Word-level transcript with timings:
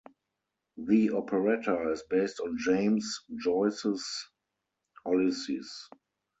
The 0.77 1.11
operetta 1.11 1.91
is 1.91 2.01
based 2.09 2.39
on 2.39 2.57
James 2.57 3.19
Joyce's 3.37 4.29
"Ulysses". 5.05 5.71